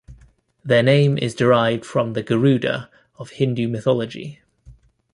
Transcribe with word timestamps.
Their 0.65 0.81
name 0.81 1.19
is 1.19 1.35
derived 1.35 1.85
from 1.85 2.13
the 2.13 2.23
Garuda 2.23 2.89
of 3.19 3.29
Hindu 3.33 3.67
mythology. 3.67 4.41